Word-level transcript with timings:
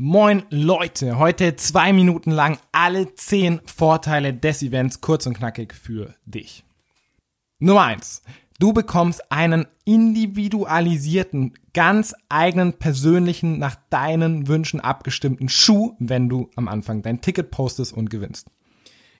Moin 0.00 0.44
Leute, 0.50 1.18
heute 1.18 1.56
zwei 1.56 1.92
Minuten 1.92 2.30
lang 2.30 2.60
alle 2.70 3.16
zehn 3.16 3.60
Vorteile 3.66 4.32
des 4.32 4.62
Events 4.62 5.00
kurz 5.00 5.26
und 5.26 5.36
knackig 5.36 5.74
für 5.74 6.14
dich. 6.24 6.62
Nummer 7.58 7.82
eins: 7.82 8.22
Du 8.60 8.72
bekommst 8.72 9.32
einen 9.32 9.66
individualisierten, 9.84 11.54
ganz 11.74 12.14
eigenen, 12.28 12.74
persönlichen, 12.74 13.58
nach 13.58 13.74
deinen 13.90 14.46
Wünschen 14.46 14.78
abgestimmten 14.78 15.48
Schuh, 15.48 15.96
wenn 15.98 16.28
du 16.28 16.48
am 16.54 16.68
Anfang 16.68 17.02
dein 17.02 17.20
Ticket 17.20 17.50
postest 17.50 17.92
und 17.92 18.08
gewinnst. 18.08 18.46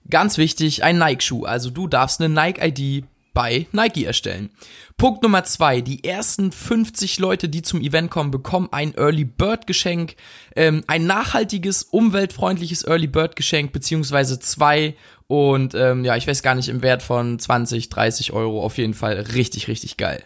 Ganz 0.09 0.37
wichtig, 0.37 0.85
ein 0.85 0.97
Nike-Schuh. 0.97 1.43
Also 1.43 1.71
du 1.71 1.87
darfst 1.89 2.21
eine 2.21 2.33
Nike-ID 2.33 3.03
bei 3.39 3.67
Nike 3.71 4.03
erstellen. 4.03 4.49
Punkt 4.97 5.23
Nummer 5.23 5.45
zwei, 5.45 5.79
die 5.79 6.03
ersten 6.03 6.51
50 6.51 7.19
Leute, 7.19 7.47
die 7.47 7.61
zum 7.61 7.79
Event 7.79 8.11
kommen, 8.11 8.31
bekommen 8.31 8.67
ein 8.73 8.93
Early 8.97 9.23
Bird 9.23 9.65
Geschenk, 9.65 10.17
ähm, 10.57 10.83
ein 10.87 11.05
nachhaltiges, 11.05 11.83
umweltfreundliches 11.83 12.83
Early 12.83 13.07
Bird 13.07 13.37
Geschenk, 13.37 13.71
beziehungsweise 13.71 14.41
zwei 14.41 14.93
und 15.27 15.73
ähm, 15.73 16.03
ja, 16.03 16.17
ich 16.17 16.27
weiß 16.27 16.43
gar 16.43 16.53
nicht, 16.53 16.67
im 16.67 16.81
Wert 16.81 17.01
von 17.01 17.39
20, 17.39 17.87
30 17.87 18.33
Euro 18.33 18.61
auf 18.61 18.77
jeden 18.77 18.93
Fall 18.93 19.13
richtig, 19.13 19.69
richtig 19.69 19.95
geil. 19.95 20.21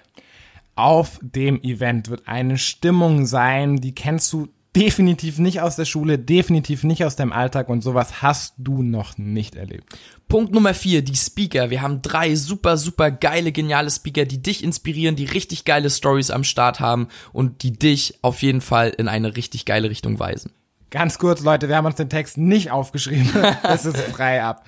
Auf 0.74 1.20
dem 1.22 1.62
Event 1.62 2.10
wird 2.10 2.28
eine 2.28 2.58
Stimmung 2.58 3.28
sein, 3.28 3.78
die 3.78 3.94
kennst 3.94 4.34
du 4.34 4.48
definitiv 4.76 5.40
nicht 5.40 5.62
aus 5.62 5.76
der 5.76 5.86
Schule, 5.86 6.18
definitiv 6.18 6.84
nicht 6.84 7.06
aus 7.06 7.16
deinem 7.16 7.32
Alltag 7.32 7.70
und 7.70 7.82
sowas 7.82 8.22
hast 8.22 8.56
du 8.58 8.82
noch 8.82 9.18
nicht 9.18 9.56
erlebt. 9.56 9.98
Punkt 10.28 10.54
Nummer 10.54 10.74
vier, 10.74 11.04
die 11.04 11.16
Speaker. 11.16 11.70
Wir 11.70 11.82
haben 11.82 12.02
drei 12.02 12.36
super, 12.36 12.78
super 12.78 13.12
geile, 13.12 13.52
geniale 13.52 13.92
Speaker, 13.92 14.26
die 14.26 14.42
dich 14.42 14.64
inspirieren, 14.64 15.16
die 15.16 15.26
richtig 15.26 15.66
geile 15.66 15.90
Stories 15.90 16.32
am 16.32 16.44
Start 16.44 16.80
haben 16.80 17.08
und 17.32 17.64
die 17.64 17.72
dich 17.72 18.18
auf 18.22 18.42
jeden 18.42 18.62
Fall 18.62 18.90
in 18.90 19.08
eine 19.08 19.36
richtig 19.36 19.66
geile 19.66 19.90
Richtung 19.90 20.20
weisen. 20.20 20.52
Ganz 20.90 21.18
kurz, 21.18 21.42
Leute, 21.42 21.70
wir 21.70 21.76
haben 21.76 21.86
uns 21.86 21.96
den 21.96 22.10
Text 22.10 22.38
nicht 22.38 22.72
aufgeschrieben. 22.72 23.30
Das 23.64 23.86
ist 23.86 23.98
frei 23.98 24.44
ab. 24.44 24.66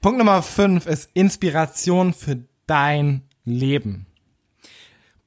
Punkt 0.00 0.18
Nummer 0.18 0.42
fünf 0.42 0.86
ist 0.86 1.10
Inspiration 1.14 2.12
für 2.12 2.44
dein 2.66 3.22
Leben. 3.44 4.06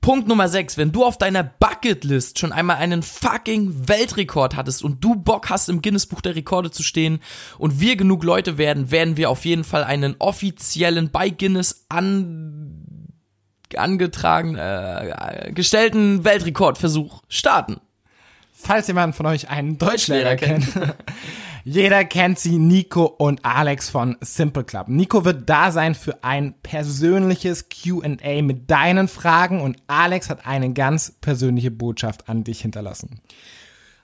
Punkt 0.08 0.30
Nummer 0.30 0.48
6, 0.48 0.78
wenn 0.78 0.94
du 0.94 1.04
auf 1.04 1.18
deiner 1.18 1.44
Bucketlist 1.44 2.40
schon 2.40 2.54
einmal 2.54 2.78
einen 2.78 3.04
fucking 3.04 3.90
Weltrekord 3.90 4.56
hattest 4.56 4.82
und 4.82 5.04
du 5.04 5.16
Bock 5.16 5.50
hast, 5.50 5.68
im 5.68 5.82
Guinness-Buch 5.82 6.22
der 6.22 6.34
Rekorde 6.34 6.72
zu 6.72 6.82
stehen 6.82 7.20
und 7.58 7.82
wir 7.82 7.98
genug 7.98 8.24
Leute 8.24 8.58
werden, 8.58 8.90
werden 8.90 9.18
wir 9.18 9.30
auf 9.30 9.44
jeden 9.44 9.66
Fall 9.66 9.84
einen 9.84 10.16
offiziellen 10.20 11.12
bei 11.12 11.30
Guinness 11.30 11.88
an, 11.90 13.10
angetragen, 13.76 14.56
äh, 14.56 15.52
gestellten 15.54 16.24
Weltrekordversuch 16.24 17.24
starten. 17.28 17.82
Falls 18.54 18.88
jemand 18.88 19.14
von 19.14 19.26
euch 19.26 19.50
einen 19.50 19.78
Deutschlehrer 19.78 20.38
kennt. 20.38 20.70
Jeder 21.70 22.06
kennt 22.06 22.40
sie, 22.40 22.60
Nico 22.60 23.04
und 23.04 23.44
Alex 23.44 23.90
von 23.90 24.16
Simple 24.22 24.64
Club. 24.64 24.88
Nico 24.88 25.26
wird 25.26 25.50
da 25.50 25.70
sein 25.70 25.96
für 25.96 26.24
ein 26.24 26.54
persönliches 26.64 27.66
Q&A 27.68 28.42
mit 28.42 28.72
deinen 28.72 29.10
Fragen 29.10 29.60
und 29.60 29.76
Alex 29.86 30.30
hat 30.30 30.46
eine 30.46 30.72
ganz 30.72 31.12
persönliche 31.20 31.70
Botschaft 31.70 32.30
an 32.30 32.46
dich 32.46 32.62
hinterlassen. 32.62 33.20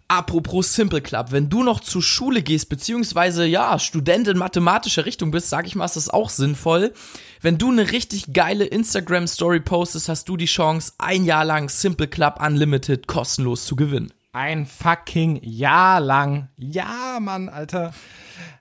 Apropos 0.10 0.74
Simple 0.74 1.00
Club, 1.00 1.28
wenn 1.32 1.48
du 1.48 1.64
noch 1.64 1.80
zur 1.80 2.04
Schule 2.04 2.42
gehst, 2.42 2.68
beziehungsweise 2.68 3.46
ja, 3.46 3.80
Student 3.80 4.28
in 4.28 4.38
mathematischer 4.38 5.06
Richtung 5.06 5.32
bist, 5.32 5.48
sag 5.48 5.66
ich 5.66 5.76
mal, 5.76 5.86
ist 5.86 5.96
das 5.96 6.10
auch 6.10 6.30
sinnvoll. 6.30 6.92
Wenn 7.40 7.58
du 7.58 7.72
eine 7.72 7.94
richtig 7.94 8.34
geile 8.34 8.66
Instagram-Story 8.66 9.62
postest, 9.62 10.10
hast 10.10 10.28
du 10.28 10.36
die 10.36 10.48
Chance, 10.48 10.92
ein 10.98 11.24
Jahr 11.24 11.46
lang 11.46 11.70
Simple 11.70 12.10
Club 12.10 12.44
Unlimited 12.46 13.08
kostenlos 13.08 13.66
zu 13.66 13.78
gewinnen. 13.78 14.12
Ein 14.36 14.66
fucking 14.66 15.42
Jahr 15.44 16.00
lang. 16.00 16.50
Ja, 16.58 17.20
Mann, 17.22 17.50
Alter. 17.50 17.94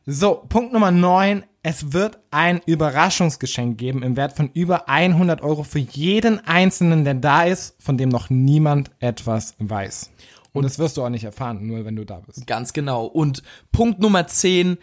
So, 0.05 0.45
Punkt 0.47 0.75
Nummer 0.75 0.91
9. 0.91 1.45
Es 1.63 1.95
wird 1.95 2.19
ein 2.31 2.61
Überraschungsgeschenk 2.67 3.79
geben 3.79 4.03
im 4.03 4.15
Wert 4.19 4.37
von 4.37 4.51
über 4.53 4.91
100 4.91 5.41
Euro 5.41 5.63
für 5.63 5.79
jeden 5.79 6.47
Einzelnen, 6.47 7.05
der 7.05 7.15
da 7.15 7.45
ist, 7.45 7.83
von 7.83 7.97
dem 7.97 8.11
noch 8.11 8.29
niemand 8.29 8.91
etwas 8.99 9.55
weiß. 9.61 10.11
Und 10.53 10.65
das 10.65 10.79
wirst 10.79 10.99
du 10.99 11.05
auch 11.05 11.09
nicht 11.09 11.25
erfahren, 11.25 11.67
nur 11.67 11.87
wenn 11.87 11.97
du 11.97 12.05
da 12.05 12.21
bist. 12.21 12.47
Ganz 12.47 12.75
genau. 12.75 13.07
Und 13.07 13.43
Punkt 13.73 13.99
Nummer 13.99 14.27
10. 14.27 14.77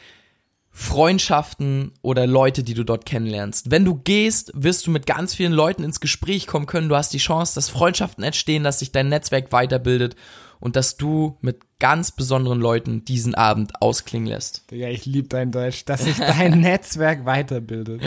Freundschaften 0.72 1.92
oder 2.02 2.25
Leute, 2.25 2.63
die 2.63 2.74
du 2.74 2.84
dort 2.84 3.06
kennenlernst. 3.06 3.69
Wenn 3.69 3.86
du 3.86 3.96
gehst, 3.96 4.52
wirst 4.56 4.88
du 4.88 4.92
mit 4.92 5.06
ganz 5.06 5.36
vielen 5.36 5.52
Leuten 5.52 5.84
ins 5.84 6.00
Gespräch 6.00 6.47
kommen 6.47 6.68
können. 6.68 6.90
Du 6.90 6.96
hast 6.96 7.13
die 7.13 7.18
Chance, 7.18 7.56
dass 7.56 7.69
Freundschaften 7.69 8.24
entstehen, 8.24 8.63
dass 8.63 8.80
sich 8.80 8.92
dein 8.92 9.09
Netzwerk 9.09 9.52
weiterbildet 9.52 10.16
und 10.59 10.75
dass 10.75 10.97
du 10.97 11.38
mit 11.42 11.62
ganz 11.80 12.12
besonderen 12.12 12.59
Leuten 12.59 13.06
diesen 13.06 13.36
Abend 13.36 13.81
ausklingen 13.81 14.28
lässt. 14.28 14.64
Ja, 14.72 14.90
ich 14.90 15.06
liebe 15.06 15.30
dein 15.30 15.52
Deutsch, 15.52 15.86
dass 15.86 16.03
sich 16.03 16.18
dein 16.18 16.59
Netzwerk 16.62 17.25
weiterbildet. 17.25 18.02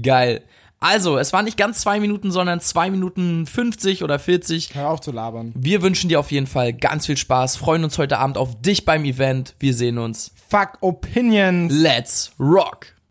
Geil. 0.00 0.42
Also, 0.82 1.18
es 1.18 1.34
war 1.34 1.42
nicht 1.42 1.58
ganz 1.58 1.82
zwei 1.82 2.00
Minuten, 2.00 2.30
sondern 2.30 2.60
zwei 2.60 2.90
Minuten 2.90 3.46
50 3.46 4.02
oder 4.02 4.18
40. 4.18 4.74
Hör 4.74 4.88
auf 4.88 5.00
zu 5.02 5.12
labern. 5.12 5.52
Wir 5.54 5.82
wünschen 5.82 6.08
dir 6.08 6.18
auf 6.18 6.32
jeden 6.32 6.46
Fall 6.46 6.72
ganz 6.72 7.04
viel 7.04 7.18
Spaß, 7.18 7.56
freuen 7.56 7.84
uns 7.84 7.98
heute 7.98 8.16
Abend 8.16 8.38
auf 8.38 8.62
dich 8.62 8.86
beim 8.86 9.04
Event. 9.04 9.54
Wir 9.58 9.74
sehen 9.74 9.98
uns. 9.98 10.32
Fuck 10.48 10.78
Opinions. 10.80 11.72
Let's 11.74 12.32
rock! 12.40 12.94